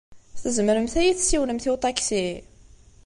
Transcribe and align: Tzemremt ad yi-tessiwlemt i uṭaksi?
Tzemremt 0.43 0.95
ad 0.99 1.05
yi-tessiwlemt 1.05 1.65
i 1.69 1.69
uṭaksi? 1.73 2.27